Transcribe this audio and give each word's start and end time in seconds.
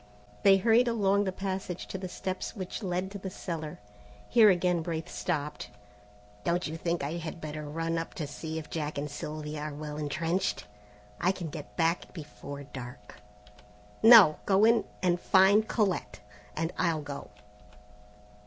They 0.41 0.57
hurried 0.57 0.87
along 0.87 1.25
the 1.25 1.31
passage 1.31 1.85
to 1.89 1.97
the 1.99 2.09
steps 2.09 2.55
which 2.55 2.81
led 2.81 3.11
to 3.11 3.19
the 3.19 3.29
cellar. 3.29 3.77
Here 4.29 4.49
again 4.49 4.81
Braith 4.81 5.07
stopped. 5.07 5.69
"Don't 6.43 6.65
you 6.65 6.75
think 6.75 7.03
I 7.03 7.17
had 7.17 7.39
better 7.39 7.69
run 7.69 7.99
up 7.99 8.15
to 8.15 8.25
see 8.25 8.57
if 8.57 8.71
Jack 8.71 8.97
and 8.97 9.11
Sylvia 9.11 9.59
are 9.61 9.75
well 9.75 9.97
entrenched? 9.97 10.65
I 11.19 11.31
can 11.31 11.49
get 11.49 11.77
back 11.77 12.13
before 12.15 12.63
dark." 12.63 13.21
"No. 14.01 14.37
Go 14.47 14.65
in 14.65 14.85
and 15.03 15.19
find 15.21 15.67
Colette, 15.67 16.19
and 16.57 16.73
I'll 16.79 17.03
go." 17.03 17.29